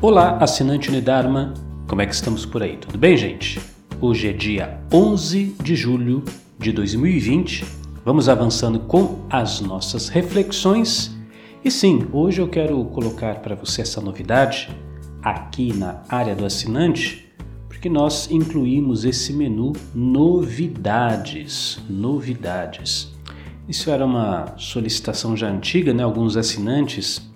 [0.00, 1.52] Olá, assinante Unidarma,
[1.88, 2.76] como é que estamos por aí?
[2.76, 3.60] Tudo bem, gente?
[4.00, 6.22] Hoje é dia 11 de julho
[6.56, 7.66] de 2020.
[8.04, 11.18] Vamos avançando com as nossas reflexões.
[11.64, 14.70] E sim, hoje eu quero colocar para você essa novidade
[15.20, 17.28] aqui na área do assinante,
[17.66, 23.12] porque nós incluímos esse menu novidades, novidades.
[23.68, 26.04] Isso era uma solicitação já antiga, né?
[26.04, 27.27] Alguns assinantes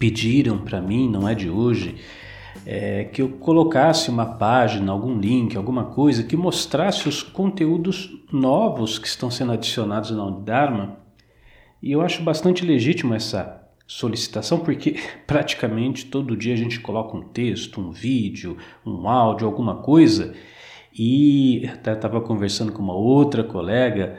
[0.00, 1.96] pediram para mim, não é de hoje,
[2.64, 8.98] é, que eu colocasse uma página, algum link, alguma coisa que mostrasse os conteúdos novos
[8.98, 10.96] que estão sendo adicionados na Unidharma.
[11.82, 17.22] E eu acho bastante legítimo essa solicitação, porque praticamente todo dia a gente coloca um
[17.22, 20.34] texto, um vídeo, um áudio, alguma coisa.
[20.98, 24.18] E até estava conversando com uma outra colega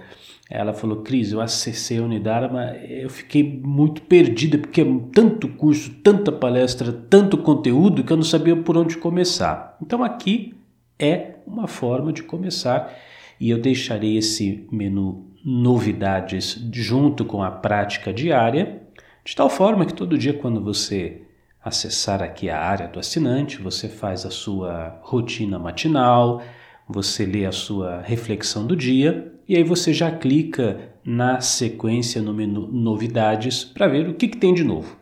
[0.53, 5.89] ela falou, Cris, eu acessei a Unidarma, eu fiquei muito perdida, porque é tanto curso,
[6.03, 9.77] tanta palestra, tanto conteúdo, que eu não sabia por onde começar.
[9.81, 10.53] Então aqui
[10.99, 12.93] é uma forma de começar
[13.39, 18.83] e eu deixarei esse menu novidades junto com a prática diária,
[19.23, 21.21] de tal forma que todo dia quando você
[21.63, 26.43] acessar aqui a área do assinante, você faz a sua rotina matinal,
[26.87, 32.33] você lê a sua reflexão do dia e aí você já clica na sequência no
[32.33, 34.95] menu Novidades para ver o que, que tem de novo.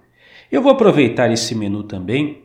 [0.51, 2.41] Eu vou aproveitar esse menu também,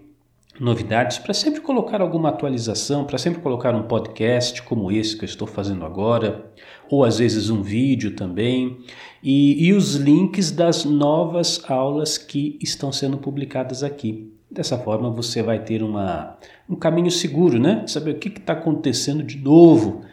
[0.61, 5.29] Novidades, para sempre colocar alguma atualização, para sempre colocar um podcast como esse que eu
[5.29, 6.45] estou fazendo agora,
[6.91, 8.81] ou às vezes um vídeo também,
[9.23, 14.31] e, e os links das novas aulas que estão sendo publicadas aqui.
[14.51, 16.37] Dessa forma você vai ter uma,
[16.69, 17.83] um caminho seguro, né?
[17.87, 20.05] Saber o que está acontecendo de novo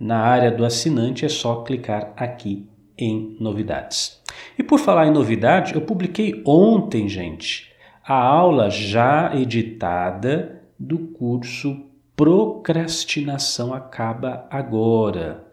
[0.00, 2.66] na área do assinante é só clicar aqui
[2.96, 4.18] em novidades.
[4.58, 7.70] E por falar em novidade, eu publiquei ontem, gente,
[8.02, 11.84] a aula já editada do curso
[12.16, 15.46] Procrastinação Acaba Agora.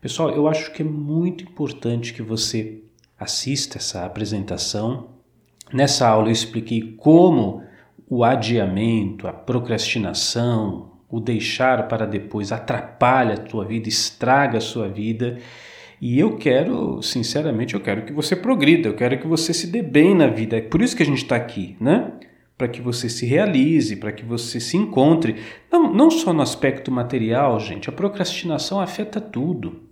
[0.00, 2.82] Pessoal, eu acho que é muito importante que você
[3.18, 5.08] assista essa apresentação.
[5.72, 7.62] Nessa aula eu expliquei como
[8.08, 14.88] o adiamento, a procrastinação, o deixar para depois atrapalha a tua vida, estraga a sua
[14.88, 15.38] vida.
[16.00, 19.82] E eu quero, sinceramente, eu quero que você progrida, eu quero que você se dê
[19.82, 20.56] bem na vida.
[20.56, 22.12] É por isso que a gente está aqui, né?
[22.56, 25.36] Para que você se realize, para que você se encontre.
[25.72, 27.88] Não, não só no aspecto material, gente.
[27.88, 29.88] A procrastinação afeta tudo.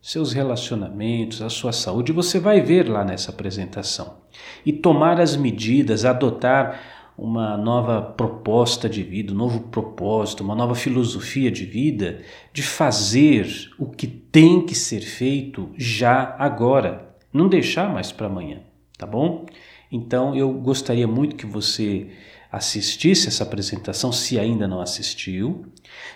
[0.00, 4.18] Seus relacionamentos, a sua saúde, você vai ver lá nessa apresentação.
[4.64, 6.80] E tomar as medidas, adotar
[7.20, 13.46] uma nova proposta de vida, um novo propósito, uma nova filosofia de vida, de fazer
[13.78, 18.60] o que tem que ser feito já agora, não deixar mais para amanhã,
[18.96, 19.44] tá bom?
[19.92, 22.08] Então eu gostaria muito que você
[22.50, 25.66] assistisse essa apresentação, se ainda não assistiu.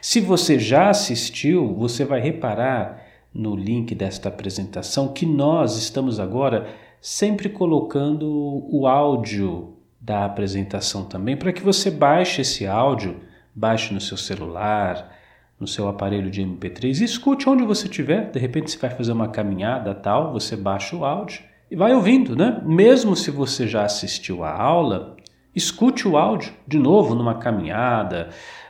[0.01, 6.67] Se você já assistiu, você vai reparar no link desta apresentação que nós estamos agora
[6.99, 8.27] sempre colocando
[8.71, 9.74] o áudio
[10.05, 13.23] da apresentação também, para que você baixe esse áudio,
[13.55, 15.11] baixe no seu celular,
[15.59, 18.31] no seu aparelho de MP3 e escute onde você estiver.
[18.31, 22.37] De repente você vai fazer uma caminhada tal, você baixa o áudio e vai ouvindo,
[22.37, 22.61] né?
[22.67, 25.17] Mesmo se você já assistiu a aula,
[25.55, 28.29] escute o áudio de novo numa caminhada,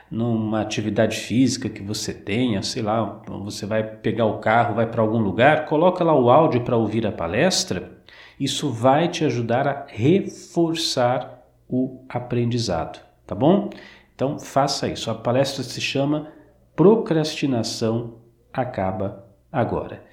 [0.09, 5.01] numa atividade física que você tenha, sei lá, você vai pegar o carro, vai para
[5.01, 7.95] algum lugar, coloca lá o áudio para ouvir a palestra
[8.39, 13.69] isso vai te ajudar a reforçar o aprendizado, tá bom?
[14.13, 15.09] Então faça isso.
[15.09, 16.31] A palestra se chama
[16.75, 18.15] Procrastinação
[18.53, 20.03] Acaba Agora.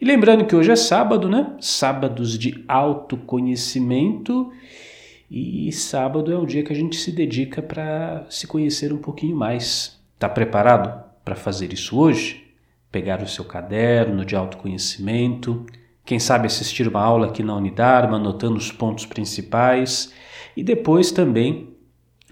[0.00, 1.56] E lembrando que hoje é sábado, né?
[1.60, 4.52] Sábados de autoconhecimento.
[5.30, 9.36] E sábado é o dia que a gente se dedica para se conhecer um pouquinho
[9.36, 10.00] mais.
[10.18, 12.44] Tá preparado para fazer isso hoje?
[12.92, 15.66] Pegar o seu caderno de autoconhecimento
[16.04, 20.12] quem sabe assistir uma aula aqui na Unidarma, anotando os pontos principais
[20.56, 21.74] e depois também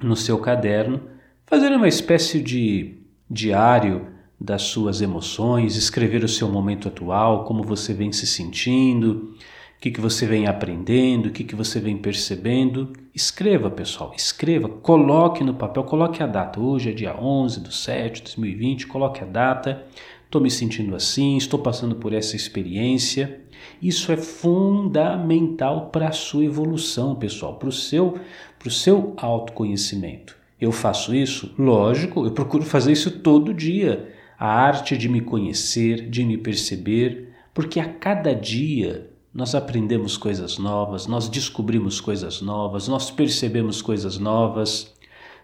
[0.02, 1.00] no seu caderno
[1.46, 2.98] fazer uma espécie de
[3.30, 4.08] diário
[4.38, 9.34] das suas emoções, escrever o seu momento atual, como você vem se sentindo,
[9.76, 12.92] o que, que você vem aprendendo, o que, que você vem percebendo.
[13.14, 16.60] Escreva, pessoal, escreva, coloque no papel, coloque a data.
[16.60, 19.84] Hoje é dia 11 de 7 de 2020, coloque a data.
[20.32, 23.42] Estou me sentindo assim, estou passando por essa experiência.
[23.82, 28.18] Isso é fundamental para a sua evolução, pessoal, para o seu,
[28.70, 30.34] seu autoconhecimento.
[30.58, 31.54] Eu faço isso?
[31.58, 34.10] Lógico, eu procuro fazer isso todo dia.
[34.38, 40.56] A arte de me conhecer, de me perceber, porque a cada dia nós aprendemos coisas
[40.56, 44.94] novas, nós descobrimos coisas novas, nós percebemos coisas novas.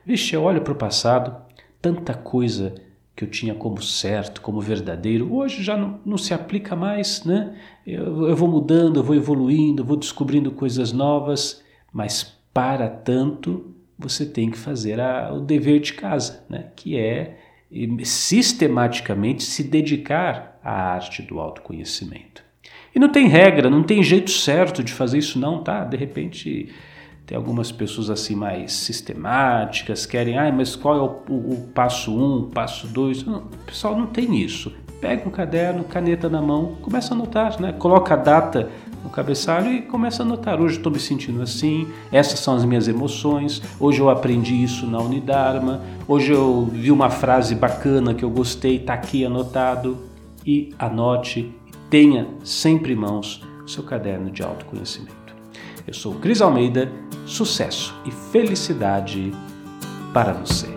[0.07, 1.37] Vixe, eu olho para o passado,
[1.83, 2.88] tanta coisa
[3.19, 7.53] que eu tinha como certo, como verdadeiro, hoje já não, não se aplica mais, né?
[7.85, 11.61] Eu, eu vou mudando, eu vou evoluindo, vou descobrindo coisas novas,
[11.93, 16.69] mas para tanto você tem que fazer a, o dever de casa, né?
[16.77, 17.41] que é
[18.05, 22.45] sistematicamente se dedicar à arte do autoconhecimento.
[22.95, 25.83] E não tem regra, não tem jeito certo de fazer isso não, tá?
[25.83, 26.69] De repente
[27.29, 32.11] tem algumas pessoas assim mais sistemáticas, querem, ah, mas qual é o, o, o passo
[32.11, 33.23] um, passo dois?
[33.23, 34.73] Não, pessoal, não tem isso.
[34.99, 37.73] Pega um caderno, caneta na mão, começa a anotar, né?
[37.73, 38.71] Coloca a data
[39.05, 40.59] no cabeçalho e começa a anotar.
[40.59, 43.61] Hoje estou me sentindo assim, essas são as minhas emoções.
[43.79, 45.83] Hoje eu aprendi isso na Unidarma.
[46.09, 49.99] Hoje eu vi uma frase bacana que eu gostei, está aqui anotado.
[50.47, 51.55] E anote,
[51.91, 55.19] tenha sempre em mãos o seu caderno de autoconhecimento.
[55.87, 56.93] Eu sou Cris Almeida,
[57.29, 59.33] sucesso e felicidade
[60.13, 60.69] para você.